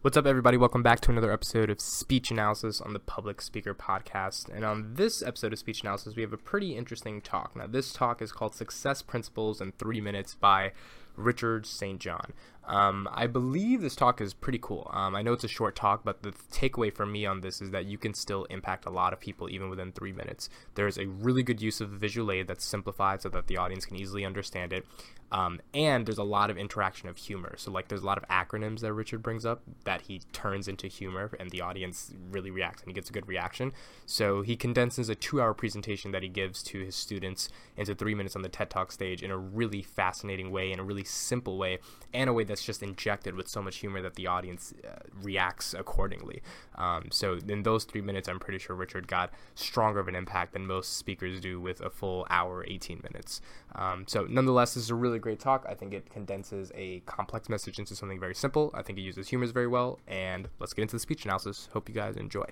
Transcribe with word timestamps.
What's 0.00 0.16
up, 0.16 0.26
everybody? 0.26 0.56
Welcome 0.56 0.84
back 0.84 1.00
to 1.00 1.10
another 1.10 1.32
episode 1.32 1.70
of 1.70 1.80
Speech 1.80 2.30
Analysis 2.30 2.80
on 2.80 2.92
the 2.92 3.00
Public 3.00 3.42
Speaker 3.42 3.74
Podcast. 3.74 4.48
And 4.48 4.64
on 4.64 4.94
this 4.94 5.24
episode 5.24 5.52
of 5.52 5.58
Speech 5.58 5.80
Analysis, 5.80 6.14
we 6.14 6.22
have 6.22 6.32
a 6.32 6.36
pretty 6.36 6.76
interesting 6.76 7.20
talk. 7.20 7.56
Now, 7.56 7.66
this 7.66 7.92
talk 7.92 8.22
is 8.22 8.30
called 8.30 8.54
Success 8.54 9.02
Principles 9.02 9.60
in 9.60 9.72
Three 9.72 10.00
Minutes 10.00 10.36
by 10.36 10.70
Richard 11.16 11.66
St. 11.66 11.98
John. 11.98 12.32
Um, 12.68 13.08
I 13.12 13.26
believe 13.26 13.80
this 13.80 13.96
talk 13.96 14.20
is 14.20 14.34
pretty 14.34 14.58
cool. 14.60 14.90
Um, 14.92 15.16
I 15.16 15.22
know 15.22 15.32
it's 15.32 15.44
a 15.44 15.48
short 15.48 15.74
talk, 15.74 16.04
but 16.04 16.22
the 16.22 16.32
takeaway 16.52 16.94
for 16.94 17.06
me 17.06 17.24
on 17.24 17.40
this 17.40 17.62
is 17.62 17.70
that 17.70 17.86
you 17.86 17.96
can 17.96 18.12
still 18.12 18.44
impact 18.44 18.84
a 18.84 18.90
lot 18.90 19.14
of 19.14 19.20
people 19.20 19.48
even 19.48 19.70
within 19.70 19.90
three 19.90 20.12
minutes. 20.12 20.50
There's 20.74 20.98
a 20.98 21.06
really 21.06 21.42
good 21.42 21.62
use 21.62 21.80
of 21.80 21.88
visual 21.88 22.30
aid 22.30 22.46
that's 22.46 22.66
simplified 22.66 23.22
so 23.22 23.30
that 23.30 23.46
the 23.46 23.56
audience 23.56 23.86
can 23.86 23.96
easily 23.96 24.24
understand 24.24 24.74
it. 24.74 24.84
Um, 25.30 25.60
and 25.74 26.06
there's 26.06 26.18
a 26.18 26.24
lot 26.24 26.50
of 26.50 26.56
interaction 26.56 27.08
of 27.08 27.18
humor. 27.18 27.54
So, 27.58 27.70
like, 27.70 27.88
there's 27.88 28.02
a 28.02 28.06
lot 28.06 28.18
of 28.18 28.26
acronyms 28.28 28.80
that 28.80 28.92
Richard 28.92 29.22
brings 29.22 29.44
up 29.44 29.62
that 29.84 30.02
he 30.02 30.22
turns 30.32 30.68
into 30.68 30.86
humor, 30.86 31.30
and 31.38 31.50
the 31.50 31.60
audience 31.60 32.12
really 32.30 32.50
reacts, 32.50 32.82
and 32.82 32.90
he 32.90 32.94
gets 32.94 33.10
a 33.10 33.12
good 33.12 33.28
reaction. 33.28 33.72
So, 34.06 34.40
he 34.42 34.56
condenses 34.56 35.08
a 35.08 35.14
two 35.14 35.40
hour 35.40 35.52
presentation 35.52 36.12
that 36.12 36.22
he 36.22 36.28
gives 36.28 36.62
to 36.64 36.82
his 36.82 36.96
students 36.96 37.50
into 37.76 37.94
three 37.94 38.14
minutes 38.14 38.36
on 38.36 38.42
the 38.42 38.48
TED 38.48 38.70
Talk 38.70 38.90
stage 38.90 39.22
in 39.22 39.30
a 39.30 39.36
really 39.36 39.82
fascinating 39.82 40.50
way, 40.50 40.72
in 40.72 40.80
a 40.80 40.84
really 40.84 41.04
simple 41.04 41.58
way, 41.58 41.78
and 42.14 42.30
a 42.30 42.32
way 42.32 42.44
that's 42.58 42.66
just 42.66 42.82
injected 42.82 43.34
with 43.36 43.48
so 43.48 43.62
much 43.62 43.76
humor 43.76 44.02
that 44.02 44.16
the 44.16 44.26
audience 44.26 44.74
uh, 44.84 44.98
reacts 45.22 45.74
accordingly. 45.74 46.42
Um, 46.74 47.08
so, 47.10 47.38
in 47.48 47.62
those 47.62 47.84
three 47.84 48.00
minutes, 48.00 48.28
I'm 48.28 48.40
pretty 48.40 48.58
sure 48.58 48.74
Richard 48.74 49.06
got 49.06 49.30
stronger 49.54 50.00
of 50.00 50.08
an 50.08 50.16
impact 50.16 50.54
than 50.54 50.66
most 50.66 50.96
speakers 50.96 51.40
do 51.40 51.60
with 51.60 51.80
a 51.80 51.90
full 51.90 52.26
hour, 52.30 52.64
18 52.66 53.00
minutes. 53.02 53.40
Um, 53.76 54.04
so, 54.08 54.26
nonetheless, 54.28 54.74
this 54.74 54.84
is 54.84 54.90
a 54.90 54.94
really 54.94 55.20
great 55.20 55.38
talk. 55.38 55.64
I 55.68 55.74
think 55.74 55.94
it 55.94 56.10
condenses 56.10 56.72
a 56.74 57.00
complex 57.06 57.48
message 57.48 57.78
into 57.78 57.94
something 57.94 58.18
very 58.18 58.34
simple. 58.34 58.70
I 58.74 58.82
think 58.82 58.98
it 58.98 59.02
uses 59.02 59.28
humor 59.28 59.46
very 59.46 59.68
well. 59.68 60.00
And 60.08 60.48
let's 60.58 60.74
get 60.74 60.82
into 60.82 60.96
the 60.96 61.00
speech 61.00 61.24
analysis. 61.24 61.68
Hope 61.72 61.88
you 61.88 61.94
guys 61.94 62.16
enjoy. 62.16 62.46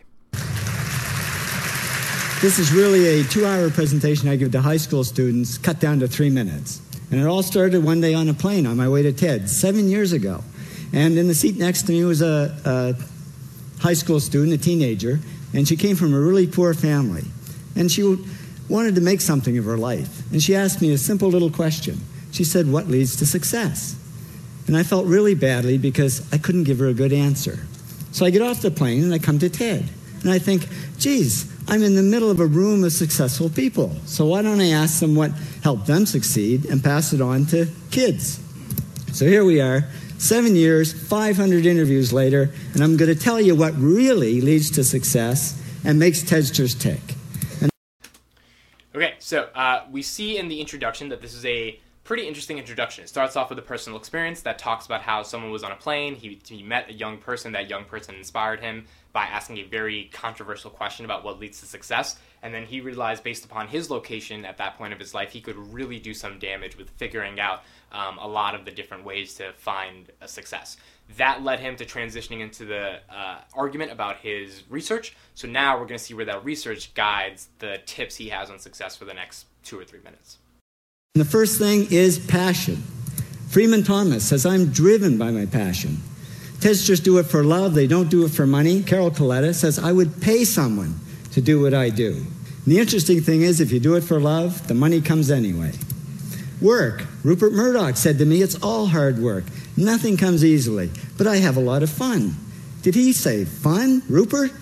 This 2.42 2.58
is 2.58 2.70
really 2.73 3.20
a 3.20 3.25
two 3.25 3.45
hour 3.45 3.70
presentation 3.70 4.28
I 4.28 4.36
give 4.36 4.52
to 4.52 4.61
high 4.61 4.77
school 4.77 5.02
students, 5.02 5.58
cut 5.58 5.80
down 5.80 5.98
to 6.00 6.06
three 6.06 6.30
minutes. 6.30 6.86
And 7.10 7.20
it 7.20 7.26
all 7.26 7.42
started 7.42 7.84
one 7.84 8.00
day 8.00 8.14
on 8.14 8.28
a 8.28 8.34
plane 8.34 8.66
on 8.66 8.76
my 8.76 8.88
way 8.88 9.02
to 9.02 9.12
TED, 9.12 9.48
seven 9.48 9.88
years 9.88 10.12
ago. 10.12 10.42
And 10.92 11.18
in 11.18 11.28
the 11.28 11.34
seat 11.34 11.56
next 11.56 11.82
to 11.84 11.92
me 11.92 12.04
was 12.04 12.22
a, 12.22 12.56
a 12.64 13.82
high 13.82 13.94
school 13.94 14.20
student, 14.20 14.52
a 14.52 14.58
teenager, 14.58 15.20
and 15.54 15.66
she 15.66 15.77
came 15.77 15.96
from 15.96 16.14
a 16.14 16.20
really 16.20 16.46
poor 16.46 16.74
family. 16.74 17.24
And 17.77 17.90
she 17.90 18.16
wanted 18.68 18.94
to 18.96 19.00
make 19.00 19.20
something 19.20 19.56
of 19.58 19.64
her 19.64 19.77
life. 19.77 20.30
And 20.32 20.42
she 20.42 20.56
asked 20.56 20.82
me 20.82 20.92
a 20.92 20.98
simple 20.98 21.28
little 21.28 21.50
question. 21.50 22.00
She 22.32 22.44
said, 22.44 22.70
What 22.70 22.88
leads 22.88 23.16
to 23.16 23.27
success? 23.27 23.96
And 24.66 24.77
I 24.77 24.82
felt 24.82 25.06
really 25.06 25.34
badly 25.34 25.78
because 25.78 26.27
I 26.32 26.38
couldn't 26.38 26.64
give 26.64 26.80
her 26.80 26.88
a 26.88 26.94
good 26.94 27.12
answer. 27.12 27.60
So 28.10 28.27
I 28.27 28.30
get 28.30 28.42
off 28.42 28.62
the 28.62 28.70
plane 28.70 29.04
and 29.04 29.14
I 29.14 29.18
come 29.18 29.38
to 29.38 29.48
TED. 29.48 29.88
And 30.22 30.31
I 30.31 30.39
think, 30.39 30.69
geez, 30.98 31.53
I'm 31.69 31.83
in 31.83 31.95
the 31.95 32.03
middle 32.03 32.31
of 32.31 32.41
a 32.41 32.47
room 32.47 32.84
of 32.84 32.92
successful 32.92 33.50
people. 33.50 33.95
So 34.05 34.27
why 34.27 34.42
don't 34.42 34.61
I 34.61 34.70
ask 34.70 35.00
them 35.00 35.14
what 35.14 35.33
helped 35.62 35.86
them 35.86 36.06
succeed 36.06 36.64
and 36.67 36.83
pass 36.83 37.12
it 37.12 37.20
on 37.20 37.47
to 37.47 37.69
kids? 37.91 38.41
So 39.12 39.27
here 39.27 39.45
we 39.45 39.61
are, 39.61 39.84
seven 40.19 40.55
years, 40.56 40.92
500 40.92 41.67
interviews 41.67 42.12
later, 42.12 42.50
and 42.75 42.83
I'm 42.83 42.97
going 42.97 43.12
to 43.12 43.19
tell 43.20 43.41
you 43.41 43.55
what 43.55 43.75
really 43.77 44.41
leads 44.41 44.70
to 44.73 44.84
success 44.84 45.61
and 45.84 45.98
makes 45.98 46.23
TEDsters 46.23 46.78
tick. 46.78 47.01
And 47.61 47.70
okay, 48.95 49.14
so 49.19 49.48
uh, 49.55 49.84
we 49.91 50.03
see 50.03 50.39
in 50.39 50.48
the 50.48 50.61
introduction 50.61 51.08
that 51.08 51.23
this 51.23 51.34
is 51.34 51.45
a 51.45 51.80
pretty 52.06 52.28
interesting 52.28 52.56
introduction. 52.56 53.02
It 53.02 53.08
starts 53.08 53.34
off 53.34 53.50
with 53.50 53.58
a 53.58 53.62
personal 53.62 53.98
experience 53.98 54.42
that 54.42 54.60
talks 54.60 54.86
about 54.86 55.02
how 55.02 55.24
someone 55.24 55.50
was 55.50 55.64
on 55.64 55.72
a 55.72 55.76
plane, 55.76 56.14
he, 56.14 56.38
he 56.46 56.62
met 56.62 56.88
a 56.88 56.92
young 56.92 57.18
person, 57.18 57.50
that 57.52 57.68
young 57.68 57.84
person 57.84 58.14
inspired 58.14 58.60
him 58.60 58.86
by 59.12 59.24
asking 59.24 59.58
a 59.58 59.64
very 59.64 60.08
controversial 60.12 60.70
question 60.70 61.04
about 61.04 61.24
what 61.24 61.40
leads 61.40 61.58
to 61.60 61.66
success, 61.66 62.16
and 62.42 62.54
then 62.54 62.64
he 62.64 62.80
realized 62.80 63.24
based 63.24 63.44
upon 63.44 63.66
his 63.66 63.90
location 63.90 64.44
at 64.44 64.56
that 64.58 64.78
point 64.78 64.92
of 64.92 65.00
his 65.00 65.14
life, 65.14 65.33
he 65.33 65.40
could 65.40 65.56
really 65.72 65.98
do 65.98 66.14
some 66.14 66.39
damage 66.39 66.78
with 66.78 66.90
figuring 66.90 67.40
out 67.40 67.62
um, 67.90 68.18
a 68.18 68.28
lot 68.28 68.55
of 68.55 68.64
the 68.64 68.70
different 68.70 69.05
ways 69.05 69.34
to 69.34 69.52
find 69.55 70.12
a 70.20 70.28
success. 70.28 70.77
That 71.16 71.42
led 71.42 71.58
him 71.58 71.74
to 71.74 71.84
transitioning 71.84 72.40
into 72.40 72.66
the 72.66 73.00
uh, 73.11 73.40
argument 73.52 73.90
about 73.90 74.18
his 74.18 74.62
research. 74.68 75.16
So 75.34 75.48
now 75.48 75.74
we're 75.74 75.86
going 75.86 75.98
to 75.98 76.05
see 76.05 76.14
where 76.14 76.27
that 76.27 76.45
research 76.45 76.95
guides 76.95 77.48
the 77.58 77.80
tips 77.84 78.14
he 78.14 78.28
has 78.28 78.48
on 78.48 78.61
success 78.61 78.96
for 78.96 79.06
the 79.06 79.14
next 79.14 79.46
two 79.64 79.77
or 79.77 79.84
three 79.84 80.00
minutes. 80.05 80.39
The 81.16 81.24
first 81.24 81.58
thing 81.58 81.86
is 81.90 82.18
passion. 82.18 82.84
Freeman 83.48 83.82
Thomas 83.82 84.22
says, 84.28 84.44
I'm 84.44 84.66
driven 84.66 85.16
by 85.16 85.30
my 85.30 85.46
passion. 85.46 86.02
TEDsters 86.58 87.02
do 87.02 87.16
it 87.16 87.24
for 87.24 87.42
love, 87.42 87.72
they 87.72 87.86
don't 87.86 88.10
do 88.10 88.27
it 88.27 88.32
for 88.32 88.46
money. 88.46 88.82
Carol 88.82 89.10
Coletta 89.10 89.54
says, 89.54 89.78
I 89.78 89.92
would 89.92 90.20
pay 90.20 90.44
someone 90.44 91.00
to 91.32 91.40
do 91.40 91.58
what 91.62 91.72
I 91.72 91.88
do. 91.88 92.12
And 92.12 92.66
the 92.66 92.78
interesting 92.78 93.22
thing 93.22 93.40
is, 93.40 93.62
if 93.62 93.72
you 93.72 93.80
do 93.80 93.94
it 93.94 94.02
for 94.02 94.20
love, 94.20 94.68
the 94.68 94.74
money 94.74 95.00
comes 95.00 95.30
anyway. 95.30 95.72
Work. 96.60 97.06
Rupert 97.24 97.54
Murdoch 97.54 97.96
said 97.96 98.18
to 98.18 98.27
me, 98.27 98.42
It's 98.42 98.62
all 98.62 98.84
hard 98.84 99.18
work. 99.18 99.44
Nothing 99.74 100.18
comes 100.18 100.44
easily, 100.44 100.90
but 101.16 101.27
I 101.27 101.36
have 101.36 101.56
a 101.56 101.60
lot 101.60 101.83
of 101.83 101.88
fun. 101.88 102.36
Did 102.83 102.94
he 102.94 103.14
say 103.14 103.46
fun, 103.46 104.02
Rupert? 104.10 104.52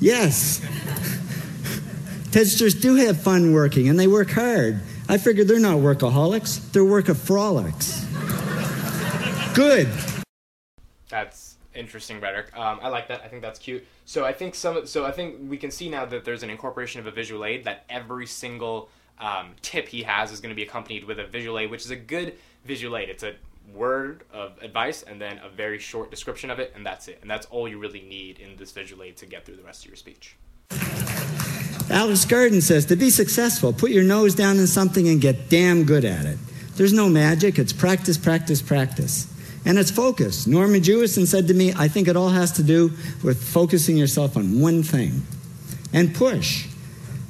Yes. 0.00 0.58
TEDsters 2.30 2.80
do 2.80 2.96
have 2.96 3.22
fun 3.22 3.52
working, 3.52 3.88
and 3.88 3.98
they 3.98 4.08
work 4.08 4.30
hard. 4.30 4.80
I 5.10 5.18
figured 5.18 5.48
they're 5.48 5.58
not 5.58 5.78
workaholics, 5.78 6.70
they're 6.70 6.84
workafrolics. 6.84 8.06
Good. 9.56 9.88
That's 11.08 11.56
interesting 11.74 12.20
rhetoric. 12.20 12.56
Um, 12.56 12.78
I 12.80 12.86
like 12.90 13.08
that. 13.08 13.20
I 13.24 13.26
think 13.26 13.42
that's 13.42 13.58
cute. 13.58 13.84
So 14.04 14.24
I 14.24 14.32
think 14.32 14.54
some. 14.54 14.86
So 14.86 15.04
I 15.04 15.10
think 15.10 15.50
we 15.50 15.56
can 15.56 15.72
see 15.72 15.88
now 15.88 16.04
that 16.04 16.24
there's 16.24 16.44
an 16.44 16.50
incorporation 16.50 17.00
of 17.00 17.08
a 17.08 17.10
visual 17.10 17.44
aid. 17.44 17.64
That 17.64 17.86
every 17.90 18.28
single 18.28 18.88
um, 19.18 19.56
tip 19.62 19.88
he 19.88 20.04
has 20.04 20.30
is 20.30 20.38
going 20.38 20.50
to 20.50 20.56
be 20.56 20.62
accompanied 20.62 21.02
with 21.02 21.18
a 21.18 21.26
visual 21.26 21.58
aid, 21.58 21.72
which 21.72 21.84
is 21.84 21.90
a 21.90 21.96
good 21.96 22.34
visual 22.64 22.96
aid. 22.96 23.08
It's 23.08 23.24
a 23.24 23.34
word 23.74 24.22
of 24.32 24.62
advice 24.62 25.02
and 25.02 25.20
then 25.20 25.38
a 25.38 25.48
very 25.48 25.80
short 25.80 26.12
description 26.12 26.52
of 26.52 26.60
it, 26.60 26.72
and 26.76 26.86
that's 26.86 27.08
it. 27.08 27.18
And 27.20 27.28
that's 27.28 27.46
all 27.46 27.68
you 27.68 27.80
really 27.80 28.02
need 28.02 28.38
in 28.38 28.54
this 28.54 28.70
visual 28.70 29.02
aid 29.02 29.16
to 29.16 29.26
get 29.26 29.44
through 29.44 29.56
the 29.56 29.64
rest 29.64 29.84
of 29.84 29.90
your 29.90 29.96
speech. 29.96 30.36
Alex 31.90 32.24
Garden 32.24 32.60
says 32.60 32.86
to 32.86 32.96
be 32.96 33.10
successful, 33.10 33.72
put 33.72 33.90
your 33.90 34.04
nose 34.04 34.34
down 34.34 34.58
in 34.58 34.66
something 34.66 35.08
and 35.08 35.20
get 35.20 35.48
damn 35.48 35.84
good 35.84 36.04
at 36.04 36.24
it. 36.24 36.38
There's 36.76 36.92
no 36.92 37.08
magic, 37.08 37.58
it's 37.58 37.72
practice, 37.72 38.16
practice, 38.16 38.62
practice. 38.62 39.26
And 39.64 39.78
it's 39.78 39.90
focus. 39.90 40.46
Norman 40.46 40.80
Jewison 40.80 41.26
said 41.26 41.48
to 41.48 41.54
me, 41.54 41.74
I 41.76 41.88
think 41.88 42.08
it 42.08 42.16
all 42.16 42.30
has 42.30 42.52
to 42.52 42.62
do 42.62 42.92
with 43.22 43.42
focusing 43.42 43.96
yourself 43.96 44.36
on 44.36 44.60
one 44.60 44.82
thing. 44.82 45.22
And 45.92 46.14
push. 46.14 46.68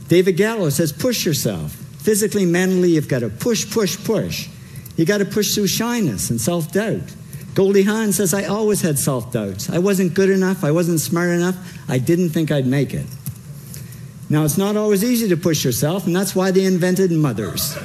David 0.09 0.37
Gallo 0.37 0.69
says, 0.69 0.92
push 0.92 1.27
yourself. 1.27 1.72
Physically, 1.72 2.47
mentally, 2.47 2.91
you've 2.91 3.09
got 3.09 3.21
to 3.21 3.31
push, 3.31 3.69
push, 3.71 3.97
push. 4.04 4.48
You 4.97 5.04
got 5.04 5.19
to 5.19 5.25
push 5.25 5.54
through 5.54 5.66
shyness 5.66 6.31
and 6.31 6.41
self 6.41 6.71
doubt. 6.71 7.15
Goldie 7.54 7.82
Hawn 7.82 8.12
says, 8.12 8.32
I 8.32 8.44
always 8.44 8.81
had 8.82 8.98
self 8.98 9.32
doubts. 9.32 9.71
I 9.71 9.78
wasn't 9.78 10.15
good 10.15 10.31
enough. 10.31 10.62
I 10.62 10.71
wasn't 10.71 11.00
smart 11.00 11.31
enough. 11.31 11.56
I 11.88 11.98
didn't 11.98 12.31
think 12.31 12.53
I'd 12.53 12.66
make 12.66 12.94
it. 12.94 13.06
Now, 14.30 14.44
it's 14.44 14.56
not 14.56 14.76
always 14.76 15.02
easy 15.02 15.28
to 15.28 15.36
push 15.36 15.64
yourself, 15.64 16.06
and 16.06 16.14
that's 16.14 16.36
why 16.36 16.52
they 16.52 16.64
invented 16.64 17.10
mothers. 17.10 17.76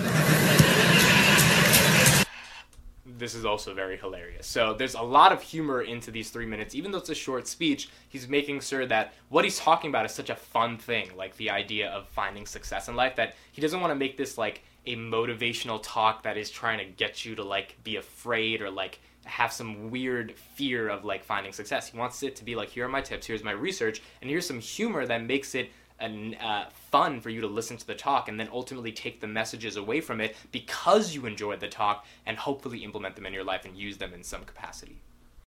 this 3.18 3.34
is 3.34 3.46
also 3.46 3.74
very 3.74 3.98
hilarious. 3.98 4.46
So 4.46 4.76
there's 4.76 4.94
a 4.94 5.02
lot 5.02 5.32
of 5.32 5.42
humor 5.42 5.82
into 5.82 6.12
these 6.12 6.30
three 6.30 6.46
minutes. 6.46 6.76
Even 6.76 6.92
though 6.92 7.00
it's 7.00 7.10
a 7.10 7.16
short 7.16 7.48
speech, 7.48 7.90
he's 8.10 8.28
making 8.28 8.60
sure 8.60 8.86
that 8.86 9.14
what 9.30 9.44
he's 9.44 9.58
talking 9.58 9.90
about 9.90 10.06
is 10.06 10.12
such 10.12 10.30
a 10.30 10.36
fun 10.36 10.78
thing, 10.78 11.10
like 11.18 11.36
the 11.38 11.50
idea 11.50 11.90
of 11.90 12.08
finding 12.10 12.46
success 12.46 12.90
in 12.90 12.96
life, 12.96 13.16
that 13.16 13.34
he 13.52 13.62
doesn't 13.62 13.80
want 13.82 13.90
to 13.90 13.96
make 13.96 14.16
this 14.16 14.38
like 14.38 14.62
a 14.86 14.96
motivational 14.96 15.80
talk 15.82 16.22
that 16.24 16.38
is 16.38 16.52
trying 16.52 16.78
to 16.78 16.86
get 16.86 17.26
you 17.26 17.34
to 17.36 17.44
like 17.44 17.76
be 17.84 17.96
afraid 17.96 18.62
or 18.62 18.70
like 18.70 19.00
have 19.24 19.52
some 19.52 19.90
weird 19.90 20.36
fear 20.36 20.90
of 20.90 21.04
like 21.04 21.24
finding 21.24 21.52
success. 21.52 21.88
He 21.88 21.98
wants 21.98 22.22
it 22.22 22.36
to 22.36 22.46
be 22.46 22.56
like, 22.56 22.70
here 22.70 22.86
are 22.86 22.90
my 22.90 23.02
tips, 23.02 23.26
here's 23.26 23.44
my 23.44 23.54
research, 23.54 24.04
and 24.22 24.30
here's 24.30 24.46
some 24.46 24.60
humor 24.60 25.06
that 25.08 25.24
makes 25.24 25.56
it 25.56 25.72
and 26.00 26.36
uh, 26.42 26.66
fun 26.92 27.22
for 27.22 27.30
you 27.30 27.42
to 27.42 27.48
listen 27.48 27.78
to 27.78 27.88
the 27.88 27.96
talk 27.96 28.28
and 28.28 28.40
then 28.40 28.50
ultimately 28.52 28.92
take 28.92 29.22
the 29.22 29.28
messages 29.28 29.78
away 29.78 30.02
from 30.02 30.20
it 30.20 30.36
because 30.52 31.16
you 31.16 31.26
enjoyed 31.26 31.60
the 31.60 31.68
talk 31.68 32.06
and 32.26 32.38
hopefully 32.38 32.84
implement 32.84 33.16
them 33.16 33.26
in 33.26 33.34
your 33.34 33.44
life 33.44 33.66
and 33.66 33.78
use 33.78 33.98
them 33.98 34.14
in 34.14 34.24
some 34.24 34.44
capacity. 34.44 35.02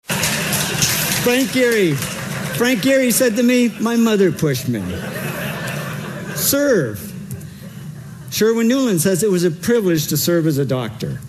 Frank 0.04 1.48
Gehry. 1.50 1.94
Frank 2.56 2.80
Gehry 2.80 3.12
said 3.12 3.36
to 3.36 3.42
me, 3.42 3.68
My 3.80 3.96
mother 3.96 4.32
pushed 4.32 4.68
me. 4.68 4.80
serve. 6.34 7.04
Sherwin 8.30 8.68
Nuland 8.68 9.00
says 9.00 9.22
it 9.22 9.30
was 9.30 9.44
a 9.44 9.50
privilege 9.50 10.06
to 10.08 10.16
serve 10.16 10.46
as 10.46 10.58
a 10.58 10.64
doctor. 10.64 11.20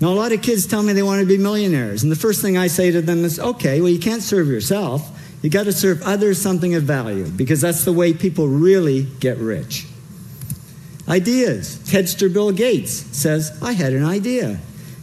Now, 0.00 0.08
a 0.08 0.14
lot 0.14 0.32
of 0.32 0.42
kids 0.42 0.66
tell 0.66 0.82
me 0.82 0.92
they 0.92 1.02
want 1.02 1.20
to 1.20 1.26
be 1.26 1.38
millionaires, 1.38 2.04
and 2.04 2.12
the 2.12 2.16
first 2.16 2.40
thing 2.40 2.56
I 2.56 2.68
say 2.68 2.92
to 2.92 3.02
them 3.02 3.24
is, 3.24 3.40
okay, 3.40 3.80
well, 3.80 3.90
you 3.90 3.98
can't 3.98 4.22
serve 4.22 4.46
yourself. 4.46 5.17
You 5.42 5.50
got 5.50 5.64
to 5.64 5.72
serve 5.72 6.02
others 6.02 6.40
something 6.40 6.74
of 6.74 6.82
value 6.82 7.26
because 7.26 7.60
that's 7.60 7.84
the 7.84 7.92
way 7.92 8.12
people 8.12 8.48
really 8.48 9.04
get 9.20 9.38
rich. 9.38 9.86
Ideas. 11.08 11.78
Tedster 11.84 12.32
Bill 12.32 12.52
Gates 12.52 12.92
says, 13.16 13.56
I 13.62 13.72
had 13.72 13.92
an 13.92 14.04
idea. 14.04 14.60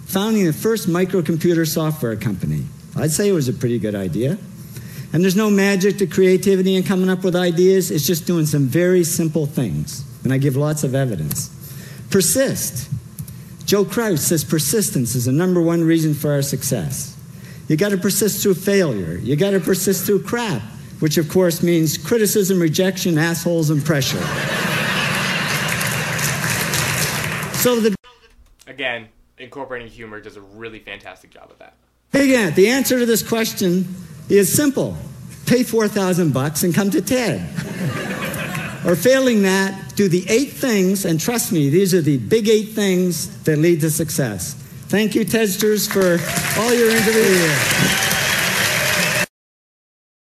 Founding 0.07 0.45
the 0.45 0.53
first 0.53 0.87
microcomputer 0.87 1.67
software 1.67 2.15
company. 2.15 2.65
I'd 2.95 3.11
say 3.11 3.29
it 3.29 3.33
was 3.33 3.49
a 3.49 3.53
pretty 3.53 3.79
good 3.79 3.95
idea. 3.95 4.37
And 5.13 5.23
there's 5.23 5.35
no 5.35 5.49
magic 5.49 5.97
to 5.99 6.07
creativity 6.07 6.75
and 6.75 6.85
coming 6.85 7.09
up 7.09 7.23
with 7.23 7.35
ideas. 7.35 7.89
It's 7.89 8.05
just 8.05 8.27
doing 8.27 8.45
some 8.45 8.65
very 8.65 9.03
simple 9.03 9.45
things. 9.45 10.03
And 10.23 10.33
I 10.33 10.37
give 10.37 10.55
lots 10.55 10.83
of 10.83 10.93
evidence. 10.93 11.49
Persist. 12.11 12.89
Joe 13.65 13.85
Kraus 13.85 14.27
says 14.27 14.43
persistence 14.43 15.15
is 15.15 15.25
the 15.25 15.31
number 15.31 15.61
one 15.61 15.83
reason 15.83 16.13
for 16.13 16.33
our 16.33 16.41
success. 16.41 17.14
You 17.67 17.77
got 17.77 17.89
to 17.89 17.97
persist 17.97 18.43
through 18.43 18.55
failure. 18.55 19.17
You 19.17 19.35
got 19.35 19.51
to 19.51 19.59
persist 19.59 20.05
through 20.05 20.23
crap, 20.23 20.61
which 20.99 21.17
of 21.17 21.29
course 21.29 21.63
means 21.63 21.97
criticism, 21.97 22.59
rejection, 22.59 23.17
assholes, 23.17 23.71
and 23.71 23.83
pressure. 23.83 24.19
so 27.57 27.79
the 27.79 27.95
again, 28.67 29.07
incorporating 29.39 29.87
humor 29.87 30.19
does 30.19 30.37
a 30.37 30.41
really 30.41 30.79
fantastic 30.79 31.31
job 31.31 31.49
of 31.49 31.57
that. 31.59 31.73
Big 32.11 32.31
Ant, 32.31 32.55
the 32.55 32.69
answer 32.69 32.99
to 32.99 33.05
this 33.05 33.27
question 33.27 33.85
is 34.29 34.53
simple. 34.53 34.95
Pay 35.47 35.63
4,000 35.63 36.33
bucks 36.33 36.63
and 36.63 36.73
come 36.73 36.89
to 36.91 37.01
TED. 37.01 37.41
or 38.85 38.95
failing 38.95 39.41
that, 39.41 39.95
do 39.95 40.07
the 40.07 40.25
eight 40.29 40.51
things, 40.51 41.05
and 41.05 41.19
trust 41.19 41.51
me, 41.51 41.69
these 41.69 41.93
are 41.93 42.01
the 42.01 42.17
big 42.17 42.47
eight 42.47 42.69
things 42.69 43.43
that 43.43 43.57
lead 43.57 43.81
to 43.81 43.89
success. 43.89 44.55
Thank 44.87 45.15
you, 45.15 45.25
TEDsters, 45.25 45.91
for 45.91 46.19
all 46.61 46.71
your 46.71 46.91
interviews. 46.91 49.25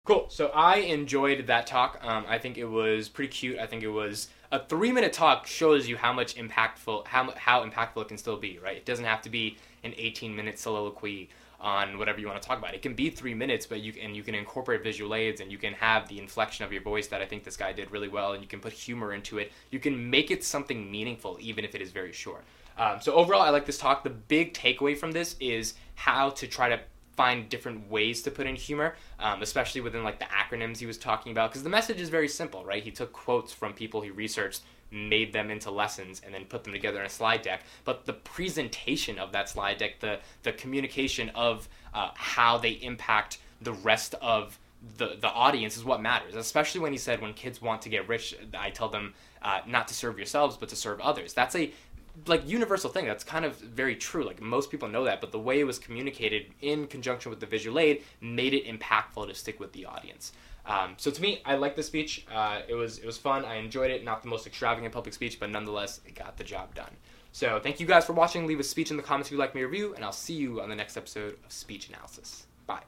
Cool. 0.05 0.27
So 0.29 0.53
I 0.55 0.77
enjoyed 0.77 1.49
that 1.49 1.67
talk. 1.67 1.99
Um, 2.01 2.25
I 2.29 2.39
think 2.39 2.59
it 2.59 2.67
was 2.67 3.09
pretty 3.09 3.33
cute. 3.33 3.59
I 3.59 3.67
think 3.67 3.83
it 3.83 3.89
was 3.89 4.29
a 4.53 4.65
three-minute 4.65 5.13
talk 5.13 5.49
shows 5.49 5.89
you 5.89 5.97
how 5.97 6.13
much 6.13 6.37
impactful 6.37 7.09
how 7.09 7.33
how 7.33 7.69
impactful 7.69 8.03
it 8.03 8.09
can 8.09 8.19
still 8.19 8.37
be. 8.37 8.61
Right. 8.63 8.77
It 8.77 8.85
doesn't 8.85 9.05
have 9.05 9.21
to 9.23 9.31
be 9.31 9.57
an 9.83 9.93
18-minute 9.93 10.61
soliloquy 10.61 11.29
on 11.59 11.99
whatever 11.99 12.21
you 12.21 12.29
want 12.29 12.41
to 12.41 12.47
talk 12.47 12.59
about. 12.59 12.73
It 12.73 12.83
can 12.83 12.95
be 12.95 13.11
three 13.11 13.35
minutes, 13.35 13.67
but 13.67 13.81
you 13.81 13.95
and 14.01 14.15
you 14.15 14.23
can 14.23 14.37
incorporate 14.37 14.85
visual 14.85 15.17
aids 15.17 15.41
and 15.41 15.51
you 15.51 15.59
can 15.59 15.73
have 15.75 16.09
the 16.09 16.21
inflection 16.21 16.65
of 16.65 16.73
your 16.73 16.83
voice 16.83 17.09
that 17.09 17.21
I 17.21 17.27
think 17.27 17.43
this 17.43 17.57
guy 17.57 17.73
did 17.73 17.91
really 17.91 18.09
well, 18.09 18.33
and 18.33 18.43
you 18.43 18.49
can 18.49 18.61
put 18.61 18.73
humor 18.73 19.13
into 19.13 19.39
it. 19.39 19.51
You 19.71 19.81
can 19.81 20.09
make 20.09 20.31
it 20.31 20.45
something 20.45 20.89
meaningful, 20.89 21.37
even 21.41 21.65
if 21.65 21.75
it 21.75 21.83
is 21.83 21.91
very 21.91 22.13
short. 22.13 22.45
Um, 22.79 23.01
so 23.01 23.15
overall, 23.15 23.43
I 23.43 23.51
like 23.51 23.67
this 23.67 23.79
talk. 23.79 24.05
The 24.05 24.11
big 24.11 24.55
takeaway 24.55 24.97
from 24.97 25.13
this 25.13 25.37
is 25.41 25.75
how 25.95 26.31
to 26.31 26.47
try 26.47 26.69
to 26.69 26.81
find 27.17 27.49
different 27.49 27.91
ways 27.91 28.23
to 28.23 28.31
put 28.31 28.47
in 28.47 28.57
humor, 28.57 28.97
um, 29.19 29.43
especially 29.43 29.81
within 29.81 30.03
like 30.03 30.19
the 30.19 30.25
acronyms 30.27 30.79
he 30.79 30.87
was 30.87 30.97
talking 30.97 31.33
about. 31.33 31.51
Because 31.51 31.63
the 31.63 31.71
message 31.71 32.01
is 32.01 32.09
very 32.09 32.29
simple, 32.29 32.65
right? 32.65 32.83
He 32.83 32.91
took 32.91 33.13
quotes 33.13 33.53
from 33.53 33.75
people 33.75 34.01
he 34.01 34.11
researched 34.11 34.63
made 34.93 35.33
them 35.33 35.51
into 35.51 35.71
lessons 35.71 36.21
and 36.25 36.35
then 36.35 36.45
put 36.45 36.65
them 36.65 36.73
together 36.73 37.01
in 37.01 37.07
a 37.07 37.11
slide 37.11 37.43
deck. 37.43 37.63
But 37.85 38.05
the 38.05 38.13
presentation 38.13 39.19
of 39.19 39.33
that 39.33 39.49
slide 39.49 39.79
deck, 39.79 40.01
the 40.01 40.21
the 40.43 40.53
communication 40.53 41.31
of 41.31 41.69
uh, 41.95 42.11
how 42.15 42.59
they 42.59 42.73
impact 42.73 43.39
the 43.61 43.73
rest 43.73 44.15
of 44.21 44.59
the 44.99 45.17
the 45.21 45.29
audience 45.29 45.77
is 45.77 45.85
what 45.85 46.03
matters. 46.03 46.35
Especially 46.35 46.81
when 46.81 46.93
he 46.93 46.99
said 46.99 47.21
when 47.21 47.33
kids 47.33 47.63
want 47.63 47.83
to 47.83 47.89
get 47.89 48.07
rich, 48.07 48.35
I 48.57 48.71
tell 48.71 48.89
them 48.89 49.15
uh, 49.41 49.61
not 49.67 49.89
to 49.89 49.95
serve 49.95 50.19
yourselves 50.19 50.57
but 50.57 50.69
to 50.69 50.77
serve 50.77 51.01
others. 51.01 51.33
That's 51.33 51.57
a 51.57 51.73
like 52.27 52.47
universal 52.47 52.91
thing 52.91 53.07
that's 53.07 53.25
kind 53.25 53.45
of 53.45 53.57
very 53.57 53.97
true 53.97 54.23
like 54.23 54.41
most 54.41 54.71
people 54.71 54.89
know 54.89 55.05
that 55.05 55.21
but 55.21 55.33
the 55.33 55.39
way 55.39 55.61
it 55.61 55.65
was 55.65 55.79
communicated 55.79 56.47
in 56.61 56.87
conjunction 56.87 57.31
with 57.31 57.41
the 57.41 57.47
visual 57.47 57.79
aid 57.79 58.03
made 58.21 58.53
it 58.53 58.67
impactful 58.67 59.27
to 59.27 59.35
stick 59.35 59.59
with 59.59 59.73
the 59.73 59.87
audience 59.87 60.33
um, 60.65 60.95
so 60.97 61.11
to 61.11 61.21
me, 61.21 61.43
I 61.45 61.57
like 61.57 61.75
the 61.75 61.83
speech. 61.83 62.27
Uh, 62.33 62.61
it 62.69 62.75
was 62.75 62.99
it 62.99 63.07
was 63.07 63.19
fun. 63.19 63.45
I 63.45 63.57
enjoyed 63.57 63.91
it. 63.91 64.05
Not 64.05 64.23
the 64.23 64.29
most 64.29 64.47
extravagant 64.47 64.93
public 64.93 65.15
speech, 65.15 65.41
but 65.41 65.51
nonetheless, 65.51 66.01
it 66.07 66.15
got 66.15 66.37
the 66.37 66.45
job 66.45 66.75
done. 66.75 66.95
So 67.33 67.59
thank 67.59 67.81
you 67.81 67.87
guys 67.87 68.05
for 68.05 68.13
watching. 68.13 68.47
Leave 68.47 68.61
a 68.61 68.65
speech 68.65 68.91
in 68.91 68.97
the 68.97 69.03
comments 69.03 69.29
if 69.29 69.33
you 69.33 69.39
like 69.39 69.55
me 69.55 69.63
review, 69.63 69.95
and 69.95 70.05
I'll 70.05 70.13
see 70.13 70.35
you 70.35 70.61
on 70.61 70.69
the 70.69 70.77
next 70.77 70.97
episode 70.97 71.37
of 71.45 71.53
Speech 71.53 71.89
Analysis. 71.89 72.47